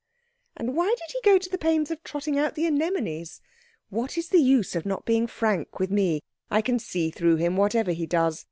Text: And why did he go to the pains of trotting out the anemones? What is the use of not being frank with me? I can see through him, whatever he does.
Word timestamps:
And 0.57 0.75
why 0.75 0.89
did 0.97 1.11
he 1.11 1.19
go 1.23 1.37
to 1.37 1.47
the 1.47 1.59
pains 1.59 1.91
of 1.91 2.01
trotting 2.03 2.35
out 2.35 2.55
the 2.55 2.65
anemones? 2.65 3.39
What 3.89 4.17
is 4.17 4.29
the 4.29 4.41
use 4.41 4.75
of 4.75 4.83
not 4.83 5.05
being 5.05 5.27
frank 5.27 5.77
with 5.77 5.91
me? 5.91 6.23
I 6.49 6.63
can 6.63 6.79
see 6.79 7.11
through 7.11 7.35
him, 7.35 7.55
whatever 7.55 7.91
he 7.91 8.07
does. 8.07 8.39